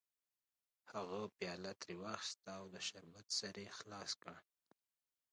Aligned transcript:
هغه 0.91 1.19
پیاله 1.37 1.71
ترې 1.81 1.95
واخیسته 2.03 2.49
او 2.59 2.65
د 2.73 2.75
شربت 2.87 3.27
سر 3.37 3.55
یې 3.63 3.69
خلاص 3.79 4.11
کړ 4.21 4.35